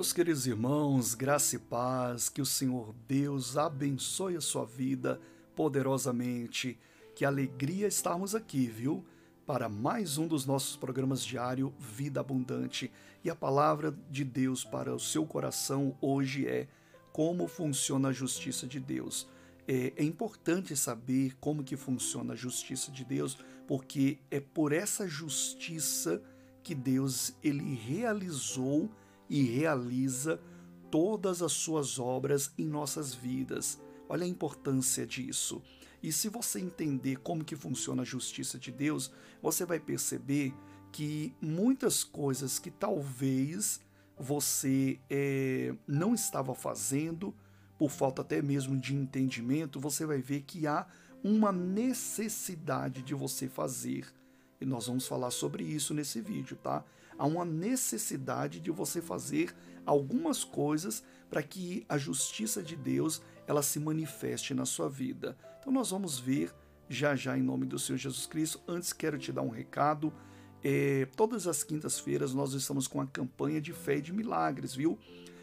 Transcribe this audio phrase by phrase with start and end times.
[0.00, 5.20] Meus queridos irmãos, graça e paz, que o Senhor Deus abençoe a sua vida
[5.54, 6.78] poderosamente.
[7.14, 9.04] Que alegria estarmos aqui, viu?
[9.46, 12.90] Para mais um dos nossos programas diário Vida Abundante.
[13.22, 16.66] E a palavra de Deus para o seu coração hoje é
[17.12, 19.28] como funciona a justiça de Deus.
[19.68, 23.36] É, é importante saber como que funciona a justiça de Deus,
[23.68, 26.22] porque é por essa justiça
[26.62, 28.90] que Deus ele realizou
[29.30, 30.40] e realiza
[30.90, 33.80] todas as suas obras em nossas vidas.
[34.08, 35.62] Olha a importância disso.
[36.02, 40.52] E se você entender como que funciona a justiça de Deus, você vai perceber
[40.90, 43.80] que muitas coisas que talvez
[44.18, 47.34] você é, não estava fazendo,
[47.78, 50.86] por falta até mesmo de entendimento, você vai ver que há
[51.22, 54.06] uma necessidade de você fazer.
[54.60, 56.84] E nós vamos falar sobre isso nesse vídeo, tá?
[57.20, 59.54] Há uma necessidade de você fazer
[59.84, 65.36] algumas coisas para que a justiça de Deus ela se manifeste na sua vida.
[65.60, 66.50] Então nós vamos ver
[66.88, 68.58] já já em nome do Senhor Jesus Cristo.
[68.66, 70.10] Antes quero te dar um recado.
[70.64, 74.98] É, todas as quintas-feiras nós estamos com a campanha de fé e de milagres, viu?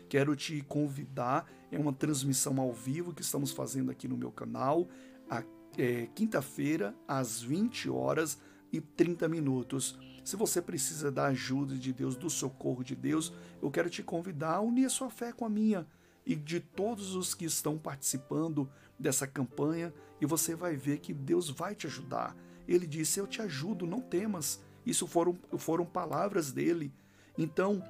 [0.10, 4.88] Quero te convidar, é uma transmissão ao vivo que estamos fazendo aqui no meu canal,
[5.30, 5.44] a
[5.78, 8.40] é, quinta-feira, às 20 horas
[8.74, 10.00] e 30 minutos.
[10.28, 14.56] Se você precisa da ajuda de Deus, do socorro de Deus, eu quero te convidar
[14.56, 15.88] a unir a sua fé com a minha
[16.26, 21.50] e de todos os que estão participando dessa campanha, e você vai ver que Deus
[21.50, 22.36] vai te ajudar.
[22.68, 24.62] Ele disse: Eu te ajudo, não temas.
[24.86, 26.92] Isso foram, foram palavras dele.
[27.38, 27.82] Então,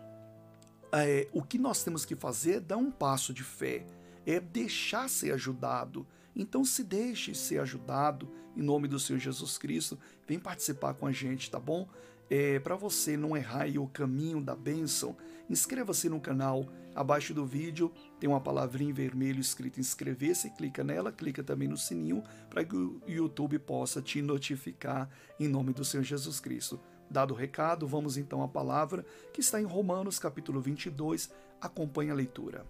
[0.91, 3.83] é, o que nós temos que fazer é dar um passo de fé,
[4.27, 6.05] é deixar ser ajudado.
[6.37, 9.97] Então se deixe ser ajudado em nome do Senhor Jesus Cristo.
[10.27, 11.89] Vem participar com a gente, tá bom?
[12.29, 15.17] É, Para você não errar o caminho da bênção,
[15.49, 16.69] inscreva-se no canal.
[16.93, 21.77] Abaixo do vídeo tem uma palavrinha em vermelho escrita inscrever-se, clica nela, clica também no
[21.77, 25.09] sininho para que o YouTube possa te notificar
[25.39, 26.79] em nome do Senhor Jesus Cristo.
[27.09, 31.31] Dado o recado, vamos então à palavra que está em Romanos capítulo 22.
[31.61, 32.65] Acompanhe a leitura.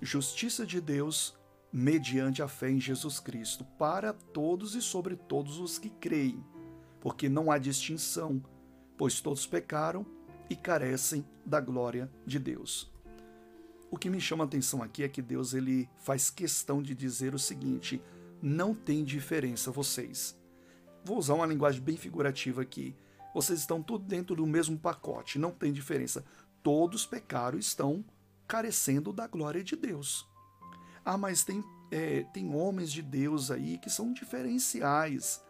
[0.00, 1.39] Justiça de Deus
[1.72, 6.44] mediante a fé em Jesus Cristo para todos e sobre todos os que creem
[7.00, 8.42] porque não há distinção,
[8.96, 10.06] pois todos pecaram
[10.48, 12.92] e carecem da glória de Deus.
[13.90, 17.34] O que me chama a atenção aqui é que Deus ele faz questão de dizer
[17.34, 18.00] o seguinte:
[18.40, 20.38] não tem diferença vocês.
[21.04, 22.94] Vou usar uma linguagem bem figurativa aqui.
[23.34, 26.24] Vocês estão tudo dentro do mesmo pacote, não tem diferença.
[26.62, 28.04] Todos pecaram e estão
[28.46, 30.29] carecendo da glória de Deus.
[31.10, 35.42] Ah, mas tem, é, tem homens de Deus aí que são diferenciais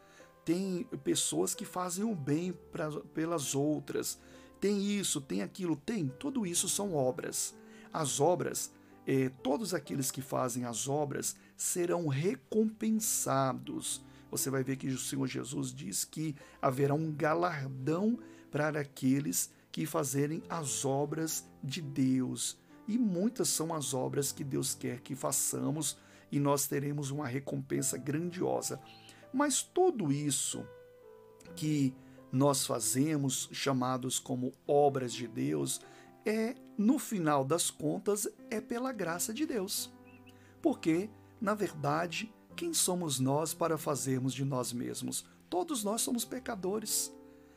[0.44, 4.18] tem pessoas que fazem o bem pra, pelas outras,
[4.60, 6.08] tem isso, tem aquilo, tem.
[6.08, 7.54] Tudo isso são obras.
[7.92, 8.72] As obras,
[9.06, 14.04] é, todos aqueles que fazem as obras serão recompensados.
[14.30, 18.18] Você vai ver que o Senhor Jesus diz que haverá um galardão
[18.50, 22.58] para aqueles que fazerem as obras de Deus.
[22.86, 25.96] E muitas são as obras que Deus quer que façamos,
[26.30, 28.80] e nós teremos uma recompensa grandiosa.
[29.32, 30.64] Mas tudo isso
[31.56, 31.94] que
[32.32, 35.80] nós fazemos, chamados como obras de Deus,
[36.24, 39.90] é, no final das contas, é pela graça de Deus.
[40.62, 45.24] Porque, na verdade, quem somos nós para fazermos de nós mesmos?
[45.48, 47.12] Todos nós somos pecadores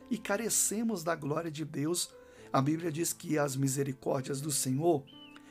[0.09, 2.09] e carecemos da glória de Deus.
[2.53, 5.03] A Bíblia diz que as misericórdias do Senhor,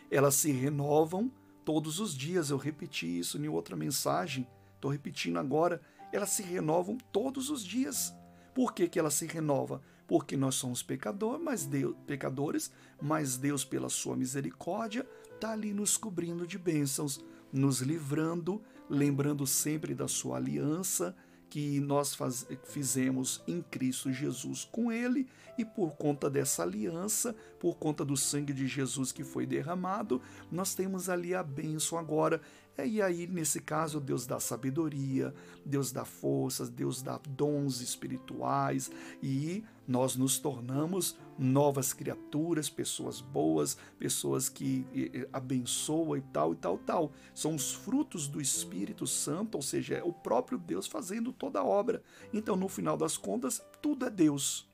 [0.08, 1.30] elas se renovam
[1.64, 2.48] todos os dias.
[2.48, 4.46] Eu repeti isso em outra mensagem,
[4.76, 5.80] estou repetindo agora
[6.12, 8.14] elas se renovam todos os dias.
[8.54, 9.80] Por que, que ela se renova?
[10.06, 12.70] Porque nós somos pecador, mas Deus, pecadores,
[13.00, 19.94] mas Deus, pela sua misericórdia, está ali nos cobrindo de bênçãos, nos livrando, lembrando sempre
[19.94, 21.16] da sua aliança
[21.52, 27.76] que nós faz, fizemos em Cristo Jesus com Ele, e por conta dessa aliança, por
[27.76, 30.19] conta do sangue de Jesus que foi derramado,
[30.50, 32.40] nós temos ali a bênção agora
[32.78, 35.34] e aí, nesse caso, Deus dá sabedoria,
[35.64, 38.90] Deus dá forças, Deus dá dons espirituais
[39.22, 44.86] e nós nos tornamos novas criaturas, pessoas boas, pessoas que
[45.32, 47.12] abençoam e tal e tal, tal.
[47.34, 51.64] São os frutos do Espírito Santo, ou seja, é o próprio Deus fazendo toda a
[51.64, 52.02] obra.
[52.32, 54.69] Então, no final das contas, tudo é Deus.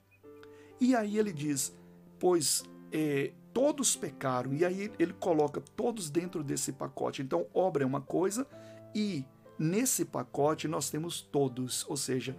[0.80, 1.76] E aí ele diz:
[2.18, 2.62] Pois
[2.92, 7.22] é, todos pecaram, e aí ele coloca todos dentro desse pacote.
[7.22, 8.46] Então, obra é uma coisa,
[8.94, 9.24] e
[9.58, 12.36] nesse pacote nós temos todos, ou seja,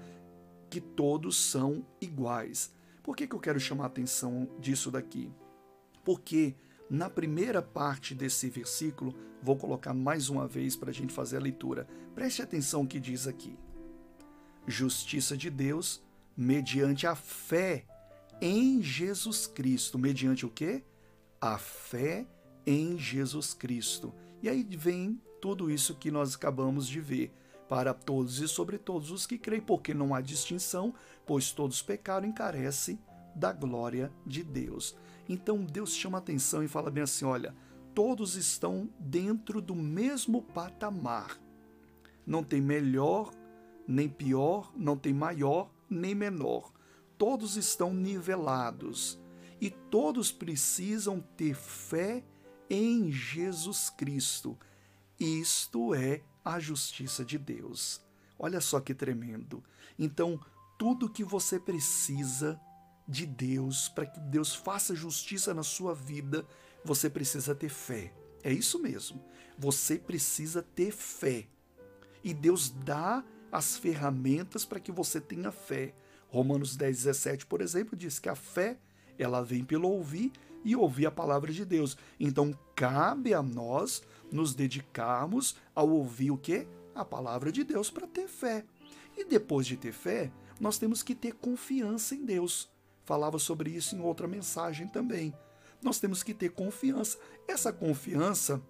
[0.70, 2.74] que todos são iguais.
[3.04, 5.30] Por que, que eu quero chamar a atenção disso daqui?
[6.06, 6.56] Porque
[6.90, 9.14] Na primeira parte desse versículo,
[9.44, 11.88] vou colocar mais uma vez para a gente fazer a leitura.
[12.16, 13.56] Preste atenção o que diz aqui.
[14.66, 16.02] Justiça de Deus
[16.36, 17.86] mediante a fé
[18.42, 20.00] em Jesus Cristo.
[20.00, 20.84] Mediante o quê?
[21.42, 22.28] A fé
[22.66, 24.14] em Jesus Cristo.
[24.42, 27.34] E aí vem tudo isso que nós acabamos de ver.
[27.68, 30.94] Para todos e sobre todos os que creem, porque não há distinção,
[31.24, 33.00] pois todos pecaram e encarecem
[33.36, 34.96] da glória de Deus.
[35.28, 37.56] Então Deus chama atenção e fala bem assim: olha,
[37.94, 41.40] todos estão dentro do mesmo patamar.
[42.26, 43.32] Não tem melhor,
[43.88, 46.72] nem pior, não tem maior, nem menor.
[47.18, 49.20] Todos estão nivelados
[49.62, 52.24] e todos precisam ter fé
[52.70, 54.58] em Jesus Cristo.
[55.20, 58.02] Isto é a justiça de Deus.
[58.38, 59.64] Olha só que tremendo.
[59.98, 60.40] Então,
[60.78, 62.60] tudo que você precisa
[63.08, 66.48] de Deus, para que Deus faça justiça na sua vida,
[66.86, 68.14] você precisa ter fé.
[68.44, 69.22] É isso mesmo.
[69.58, 71.48] Você precisa ter fé.
[72.24, 75.94] E Deus dá as ferramentas para que você tenha fé.
[76.30, 78.80] Romanos 10, 17, por exemplo, diz que a fé
[79.20, 80.32] ela vem pelo ouvir
[80.64, 81.98] e ouvir a palavra de Deus.
[82.20, 84.02] Então cabe a nós
[84.32, 86.68] nos dedicarmos ao ouvir o que?
[86.96, 88.66] A palavra de Deus para ter fé.
[89.18, 92.70] E depois de ter fé, nós temos que ter confiança em Deus.
[93.04, 95.34] Falava sobre isso em outra mensagem também.
[95.82, 97.18] Nós temos que ter confiança.
[97.48, 98.62] Essa confiança,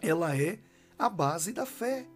[0.00, 0.58] ela é
[0.98, 2.06] a base da fé.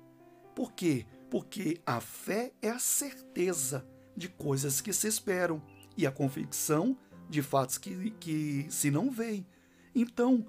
[0.54, 1.06] Por quê?
[1.30, 3.86] Porque a fé é a certeza
[4.16, 5.62] de coisas que se esperam
[5.96, 6.96] e a convicção
[7.30, 9.46] de fatos que, que se não veem.
[9.94, 10.44] Então,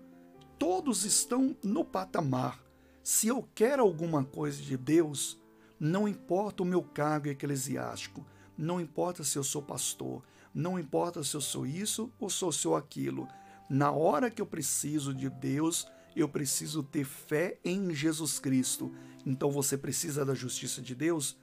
[0.57, 2.59] todos estão no patamar.
[3.03, 5.39] Se eu quero alguma coisa de Deus,
[5.79, 8.25] não importa o meu cargo eclesiástico,
[8.57, 10.23] não importa se eu sou pastor,
[10.53, 13.27] não importa se eu sou isso ou se eu sou aquilo.
[13.69, 18.93] Na hora que eu preciso de Deus, eu preciso ter fé em Jesus Cristo.
[19.25, 21.37] Então você precisa da justiça de Deus?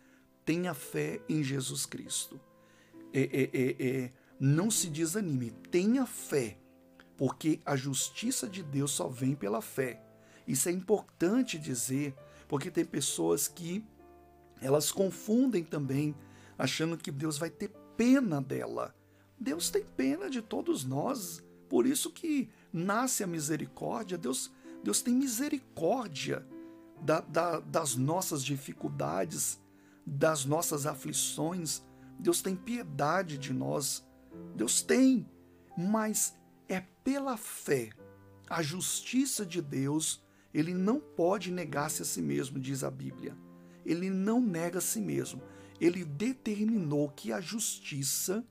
[0.44, 2.40] Tenha fé em Jesus Cristo.
[3.12, 6.58] É, é, é, é, não se desanime, tenha fé
[7.18, 10.00] porque a justiça de Deus só vem pela fé.
[10.46, 12.14] Isso é importante dizer,
[12.46, 13.84] porque tem pessoas que
[14.62, 16.14] elas confundem também,
[16.56, 18.94] achando que Deus vai ter pena dela.
[19.38, 24.16] Deus tem pena de todos nós, por isso que nasce a misericórdia.
[24.16, 24.52] Deus,
[24.84, 26.46] Deus tem misericórdia
[27.02, 29.60] da, da, das nossas dificuldades,
[30.06, 31.82] das nossas aflições.
[32.16, 34.06] Deus tem piedade de nós.
[34.54, 35.28] Deus tem,
[35.76, 36.36] mas
[36.68, 37.90] é pela fé.
[38.48, 43.36] A justiça de Deus, ele não pode negar-se a si mesmo, diz a Bíblia.
[43.84, 45.42] Ele não nega a si mesmo.
[45.80, 48.44] Ele determinou que a justiça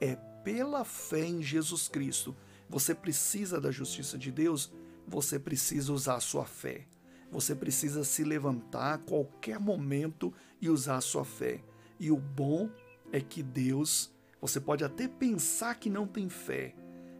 [0.00, 2.34] é pela fé em Jesus Cristo.
[2.68, 4.72] Você precisa da justiça de Deus,
[5.06, 6.86] você precisa usar a sua fé.
[7.30, 11.62] Você precisa se levantar a qualquer momento e usar a sua fé.
[11.98, 12.70] E o bom
[13.12, 16.74] é que Deus, você pode até pensar que não tem fé,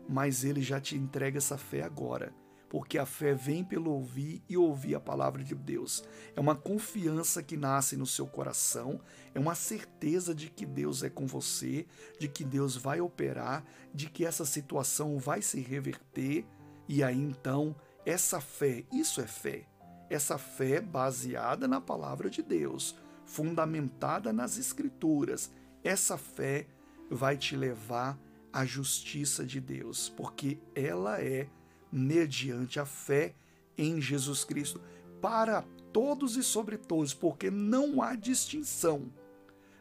[0.09, 2.35] mas ele já te entrega essa fé agora,
[2.69, 6.03] porque a fé vem pelo ouvir e ouvir a palavra de Deus.
[6.35, 9.01] É uma confiança que nasce no seu coração,
[9.35, 11.87] é uma certeza de que Deus é com você,
[12.19, 16.47] de que Deus vai operar, de que essa situação vai se reverter,
[16.89, 19.67] e aí então, essa fé, isso é fé.
[20.09, 25.53] Essa fé baseada na palavra de Deus, fundamentada nas Escrituras,
[25.85, 26.67] essa fé
[27.11, 28.19] vai te levar
[28.53, 31.49] a justiça de Deus, porque ela é
[31.93, 33.35] mediante a fé
[33.77, 34.81] em Jesus Cristo
[35.21, 35.63] para
[35.93, 39.13] todos e sobre todos, porque não há distinção.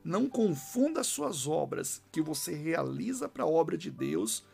[0.04, 4.46] Não confunda suas obras que você realiza para a obra de Deus,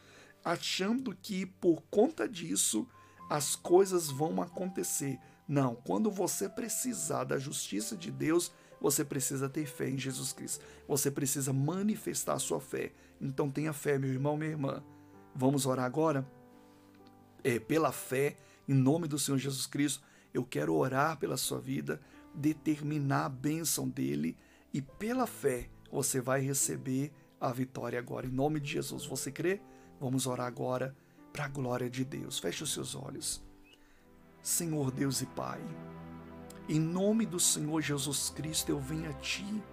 [0.43, 2.87] achando que por conta disso
[3.29, 5.19] as coisas vão acontecer.
[5.47, 8.51] Não, quando você precisar da justiça de Deus,
[8.85, 10.63] você precisa ter fé em Jesus Cristo.
[10.87, 12.91] Você precisa manifestar a sua fé.
[13.19, 14.83] Então tenha fé, meu irmão, minha irmã.
[15.33, 16.23] Vamos orar agora?
[17.43, 18.35] É, pela fé,
[18.69, 21.99] em nome do Senhor Jesus Cristo, eu quero orar pela sua vida,
[22.31, 24.37] determinar a bênção dele
[24.71, 27.11] e pela fé você vai receber
[27.41, 28.27] a vitória agora.
[28.27, 29.59] Em nome de Jesus, você crê?
[29.99, 30.95] Vamos orar agora
[31.33, 32.37] para a glória de Deus.
[32.37, 33.43] Feche os seus olhos.
[34.43, 35.59] Senhor Deus e Pai,
[36.67, 39.63] em nome do Senhor Jesus Cristo eu venho a Ti,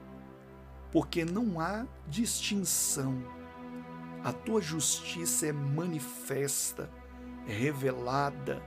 [0.90, 3.22] porque não há distinção.
[4.22, 6.90] A Tua justiça é manifesta,
[7.46, 8.62] é revelada.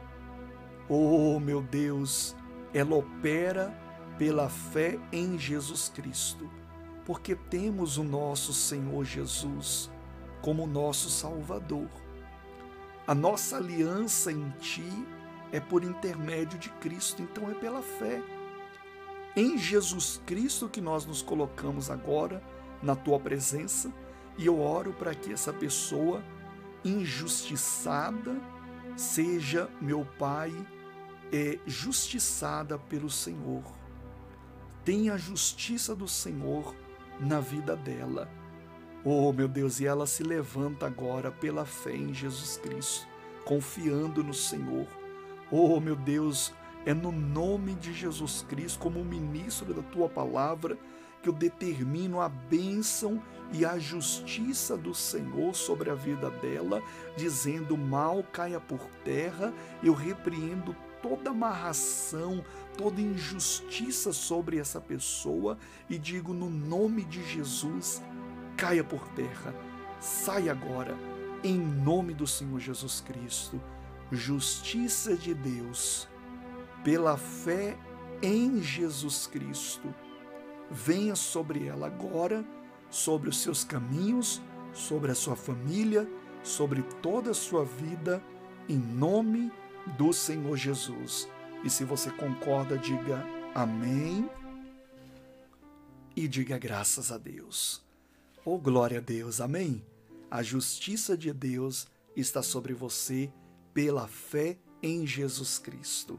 [0.89, 2.35] Oh, meu Deus,
[2.73, 3.73] ela opera
[4.17, 6.49] pela fé em Jesus Cristo,
[7.05, 9.91] porque temos o nosso Senhor Jesus
[10.41, 11.89] como nosso Salvador.
[13.07, 15.05] A nossa aliança em Ti
[15.55, 18.21] é por intermédio de Cristo, então é pela fé.
[19.37, 22.43] Em Jesus Cristo que nós nos colocamos agora
[22.83, 23.89] na Tua presença
[24.37, 26.21] e eu oro para que essa pessoa
[26.83, 28.35] injustiçada
[28.97, 30.51] seja, meu Pai,
[31.31, 33.63] é justiçada pelo Senhor.
[34.83, 36.75] Tenha a justiça do Senhor
[37.17, 38.29] na vida dela.
[39.05, 43.07] Oh, meu Deus, e ela se levanta agora pela fé em Jesus Cristo,
[43.45, 45.04] confiando no Senhor.
[45.51, 46.53] Oh, meu Deus,
[46.85, 50.77] é no nome de Jesus Cristo, como ministro da tua palavra,
[51.21, 53.21] que eu determino a bênção
[53.51, 56.81] e a justiça do Senhor sobre a vida dela,
[57.15, 62.43] dizendo: mal caia por terra, eu repreendo toda amarração,
[62.77, 65.57] toda injustiça sobre essa pessoa
[65.89, 68.01] e digo no nome de Jesus:
[68.57, 69.53] caia por terra,
[69.99, 70.97] sai agora,
[71.43, 73.61] em nome do Senhor Jesus Cristo.
[74.11, 76.07] Justiça de Deus,
[76.83, 77.77] pela fé
[78.21, 79.93] em Jesus Cristo,
[80.69, 82.45] venha sobre ela agora,
[82.89, 84.41] sobre os seus caminhos,
[84.73, 86.07] sobre a sua família,
[86.43, 88.21] sobre toda a sua vida,
[88.69, 89.51] em nome
[89.97, 91.27] do Senhor Jesus.
[91.63, 94.29] E se você concorda, diga amém
[96.15, 97.83] e diga graças a Deus.
[98.43, 99.83] Oh, glória a Deus, amém.
[100.29, 103.31] A justiça de Deus está sobre você
[103.75, 106.17] pela fé em Jesus Cristo.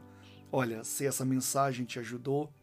[0.51, 2.53] Olha, se essa mensagem te ajudou,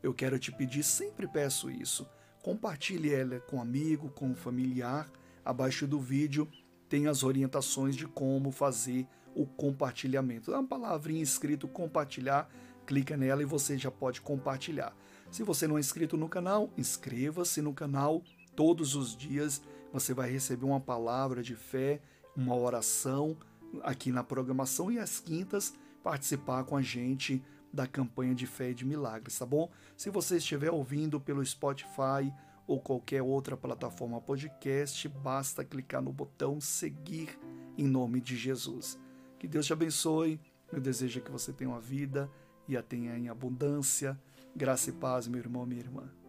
[0.00, 2.08] eu quero te pedir, sempre peço isso,
[2.40, 5.10] compartilhe ela com um amigo, com um familiar.
[5.44, 6.48] Abaixo do vídeo
[6.88, 10.52] tem as orientações de como fazer o compartilhamento.
[10.52, 12.48] É uma palavrinha escrito compartilhar,
[12.86, 14.96] clica nela e você já pode compartilhar.
[15.32, 18.22] Se você não é inscrito no canal, inscreva-se no canal.
[18.54, 19.60] Todos os dias
[19.92, 22.00] você vai receber uma palavra de fé,
[22.36, 23.36] uma oração
[23.82, 28.74] aqui na programação e às quintas participar com a gente da campanha de fé e
[28.74, 29.70] de milagres, tá bom?
[29.96, 32.32] Se você estiver ouvindo pelo Spotify
[32.66, 37.38] ou qualquer outra plataforma podcast, basta clicar no botão seguir
[37.76, 38.98] em nome de Jesus.
[39.38, 40.40] Que Deus te abençoe.
[40.72, 42.30] Meu desejo que você tenha uma vida
[42.68, 44.18] e a tenha em abundância.
[44.54, 46.23] Graça e paz, meu irmão, minha irmã.